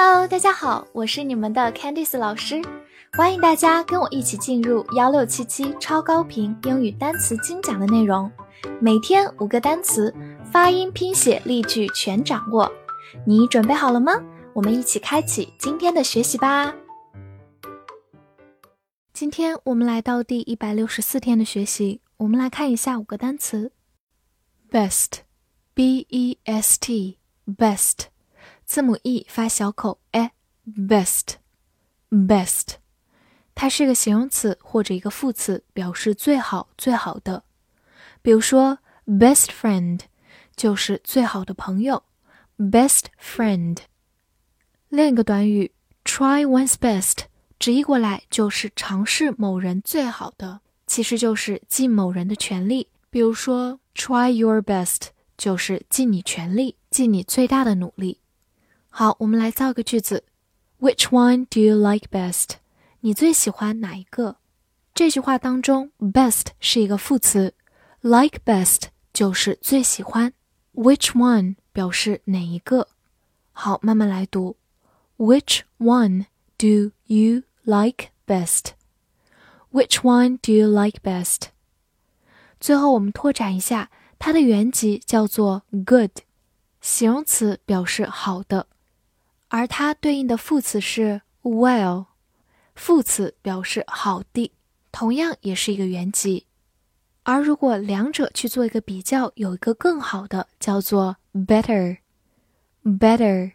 [0.00, 2.62] Hello，大家好，我是你们的 Candice 老师，
[3.14, 8.30] 欢迎大家跟我一起进入幺六七七超高频英语单词精讲的内容，
[8.80, 10.14] 每天五个单词，
[10.52, 12.70] 发音、拼写、例句全掌握，
[13.26, 14.12] 你准备好了吗？
[14.52, 16.72] 我们一起开启今天的学习吧。
[19.12, 23.72] 今天我们来到第一百六十四天的学习，我们来看一下五个单词
[24.70, 27.96] ：best，b e s t，best。
[28.68, 31.32] 字母 e 发小口，e，best，best，
[33.54, 37.44] 它是个形容词或者一个副词，表示最好、最好的。
[38.20, 40.00] 比如说，best friend
[40.54, 42.02] 就是最好的朋友
[42.58, 43.78] ，best friend。
[44.90, 45.72] 另一个短语
[46.04, 47.20] ，try one's best，
[47.58, 52.88] 直译过来就是尝试某人最好的，其实就是尽某人的全力。
[53.08, 55.06] 比如说，try your best
[55.38, 58.20] 就是尽你全力，尽你最大的努力。
[59.00, 60.24] 好，我们来造个句子。
[60.80, 62.54] Which one do you like best？
[62.98, 64.38] 你最喜欢哪一个？
[64.92, 67.54] 这句话当中，best 是一个副词
[68.00, 70.32] ，like best 就是最喜欢。
[70.74, 72.88] Which one 表示哪一个？
[73.52, 74.56] 好，慢慢来读。
[75.16, 76.26] Which one
[76.56, 81.50] do you like best？Which one do you like best？
[82.58, 86.10] 最后我们拓展一下，它的原级叫做 good，
[86.80, 88.66] 形容词表示好的。
[89.48, 92.06] 而它对应的副词是 well，
[92.74, 94.52] 副词表示好的，
[94.92, 96.46] 同样也是一个原级。
[97.22, 103.52] 而如果两者去做一个比较，有一个更好的叫做 better，better，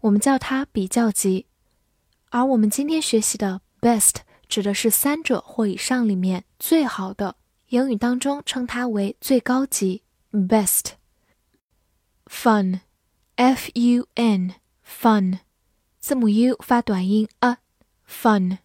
[0.00, 1.46] 我们叫它比较级。
[2.30, 4.16] 而我们今天学习的 best
[4.48, 7.36] 指的是三者或以上里面最好的，
[7.68, 10.92] 英语当中称它为最高级 best。
[12.26, 14.54] fun，f u n。
[14.86, 15.38] Fun，
[15.98, 18.58] 字母 u 发短音 a，fun，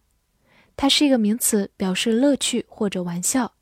[0.76, 3.54] 它是一个名词，表示乐趣或者玩笑。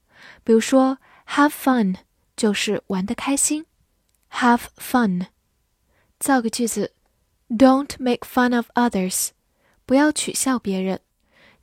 [0.42, 0.98] 比如说
[1.28, 1.96] ，have fun
[2.36, 3.66] 就是玩得开心
[4.32, 5.26] ，have fun。
[6.18, 6.92] 造个句子
[7.48, 9.28] ，Don't make fun of others，
[9.86, 11.00] 不要取笑别人。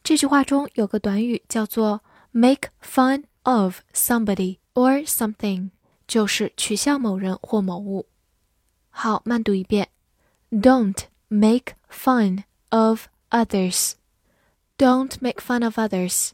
[0.04, 5.72] 这句话中有个短语叫做 make fun of somebody or something，
[6.08, 8.08] 就是取笑某人或某物。
[8.90, 9.90] 好，慢读一遍。
[10.52, 13.94] Don't make fun of others.
[14.78, 16.32] Don't make fun of others.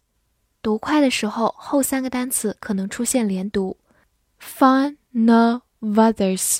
[0.61, 3.77] 读快的时候，后三个单词可能出现连读。
[4.39, 6.59] Fun of others.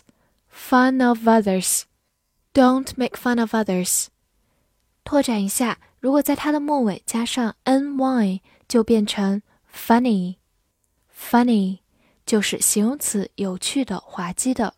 [0.52, 1.84] Fun of others.
[2.54, 4.08] Don't make fun of others.
[5.04, 9.42] 拓展一下，如果在它的末尾加上 ny，就变成
[9.74, 10.38] funny。
[11.16, 11.80] Funny
[12.26, 14.76] 就是形容词，有趣的、滑稽的。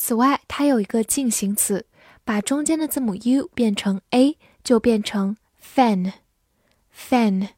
[0.00, 1.84] 此外，它有一个进行词，
[2.24, 6.12] 把中间的字母 u 变成 a，就变成 fan。
[6.96, 7.48] fan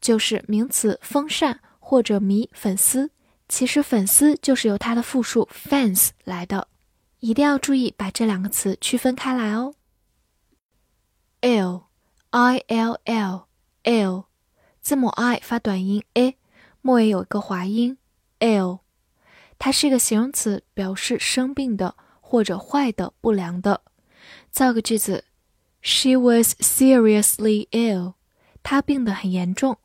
[0.00, 3.10] 就是名词风扇或者迷粉丝，
[3.46, 6.66] 其实粉丝就是由它的复数 fans 来的，
[7.20, 9.74] 一定要注意把这两个词区分开来哦。
[11.42, 11.84] l
[12.30, 13.46] i l l
[13.82, 14.24] l
[14.80, 16.38] 字母 i 发短音 a，
[16.80, 17.98] 末尾有一个滑音
[18.38, 18.81] l。
[19.64, 23.80] 它是一个形容词，表示生病的或者坏的、不良的。
[24.50, 25.22] 造个句子
[25.80, 28.14] ：She was seriously ill。
[28.64, 29.78] 她病得很严重。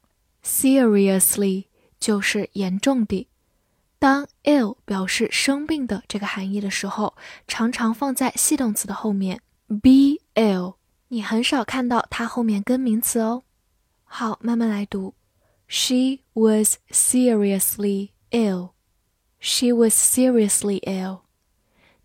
[0.43, 1.65] Seriously
[1.99, 3.27] 就是严重的。
[3.99, 7.13] 当 ill 表示生病的这个含义的时候，
[7.47, 9.41] 常常放在系动词的后面。
[9.67, 10.77] Be ill，
[11.09, 13.44] 你很少看到它后面跟名词哦。
[14.05, 15.13] 好，慢慢来读。
[15.67, 18.71] She was seriously ill。
[19.41, 21.22] She was seriously ill。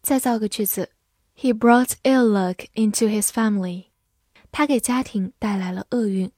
[0.01, 0.91] 再造个句子，
[1.37, 3.85] He brought ill luck into his family。
[4.51, 6.31] 他给家庭带来了厄运。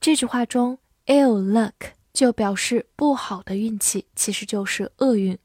[0.00, 5.38] 这句话中，ill luck 就表示不好的运气，其实就是厄运。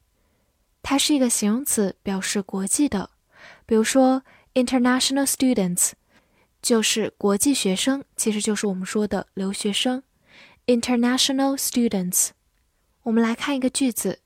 [0.82, 3.10] 它是一个形容词，表示国际的。
[3.66, 4.22] 比如说，
[4.54, 5.92] international students
[6.60, 10.02] 就是国际学生，其实就是我们说的留学生。
[10.66, 12.30] international students，
[13.04, 14.18] 我们来看一个句子：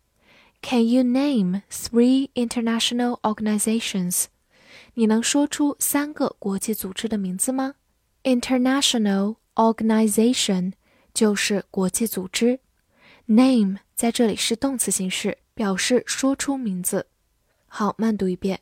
[0.62, 4.25] Can you name three international organizations？
[4.94, 7.75] 你能说出三个国际组织的名字吗
[8.22, 10.72] ？International organization
[11.12, 12.61] 就是国际组织。
[13.26, 17.06] Name 在这里是动词形式，表示说出名字。
[17.66, 18.61] 好，慢读一遍。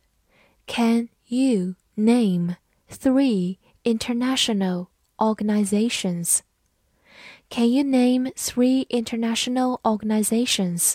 [0.66, 2.56] Can you name
[2.90, 6.38] three international organizations?
[7.50, 10.94] Can you name three international organizations?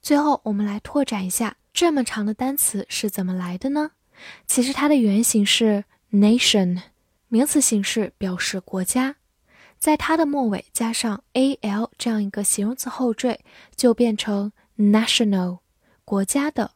[0.00, 3.90] 最后，我们来拓展一下这么长的单词是怎么来的呢？
[4.46, 6.80] 其实它的原型是 nation，
[7.35, 9.17] 名词形式表示国家，
[9.77, 13.41] 在它的末尾加上 al 这样一个形容词后缀，
[13.75, 15.59] 就变成 national，
[16.05, 16.71] 国家的，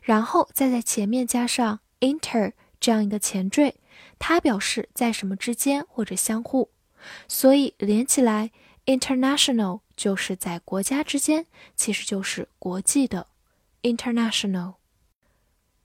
[0.00, 3.74] 然后再在前面加上 inter 这样一个前缀，
[4.20, 6.70] 它表示在什么之间或者相互。
[7.26, 8.52] 所以连起来
[8.86, 11.44] ，international 就是在国家之间，
[11.74, 13.26] 其实就是国际的
[13.82, 14.74] ，international。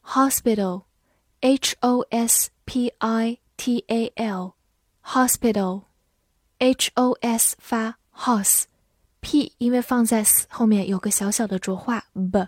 [0.04, 12.06] hospital，h o s p i t a l，hospital，h o s 发 hos，p 因为放在 s 后面有个小小的浊化
[12.14, 12.48] b，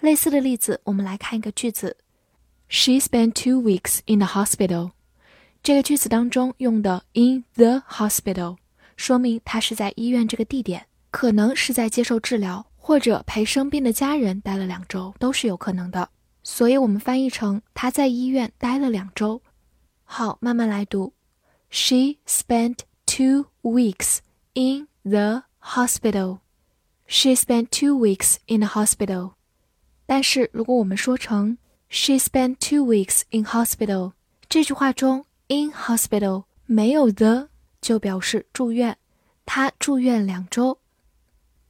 [0.00, 1.96] 类似的例子，我们来看一个句子
[2.68, 4.92] ：She spent two weeks in the hospital。
[5.62, 8.56] 这个句子当中用的 in the hospital，
[8.96, 16.08] 说明她是在医院这个地点，可能是在接受治疗，或者陪生病的家人待了两周，都是有可能的。
[16.42, 19.40] 所以，我们翻译成她在医院待了两周。
[20.02, 21.12] 好，慢慢来读
[21.70, 24.18] ：She spent two weeks
[24.54, 26.40] in the hospital.
[27.06, 29.34] She spent two weeks in the hospital.
[30.04, 31.58] 但是如果我们说成
[31.88, 34.14] She spent two weeks in hospital，
[34.48, 37.48] 这句话中 in hospital 没有 the
[37.80, 38.98] 就表示住院，
[39.46, 40.78] 她住院两周。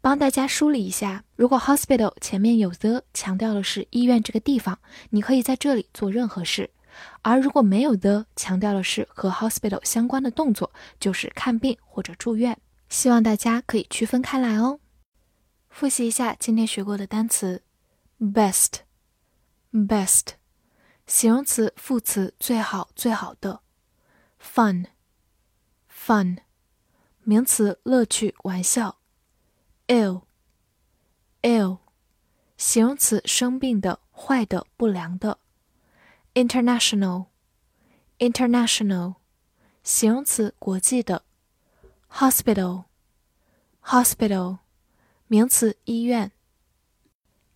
[0.02, 4.76] 帮大家梳理一下，如果 hospital 前面有 the，强调的是医院这个地方，
[5.10, 6.66] 你可以在这里做任何事；
[7.22, 12.58] 而如果没有 the，强调的是和 hospital 相关的动作，就是看病或者住院。
[12.88, 14.80] 希望大家可以区分开来哦。
[15.70, 17.62] 复习一下今天学过的单词。
[18.18, 18.80] best
[19.72, 20.34] best
[21.06, 23.60] 形容词副词最好最好的
[24.40, 24.86] fun
[25.92, 26.38] fun
[27.22, 28.98] 名词乐趣玩笑
[29.88, 30.22] ill
[31.42, 31.78] ill
[32.56, 35.38] 形容词生病的坏的不良的
[36.34, 37.26] international
[38.18, 39.14] international
[39.82, 41.24] 形容词国际的
[42.10, 42.84] hospital
[43.82, 44.58] hospital
[45.26, 46.30] 名词医院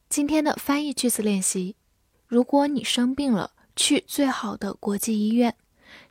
[0.08, 1.76] 今天的翻译句子练习：
[2.26, 5.56] 如果你生病了，去最好的国际医院。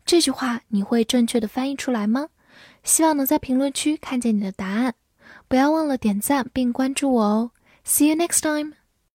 [0.05, 2.29] 这句话你会正确的翻译出来吗？
[2.83, 4.95] 希望能在评论区看见你的答案。
[5.48, 7.50] 不要忘了点赞并关注我哦。
[7.84, 8.74] See you next time.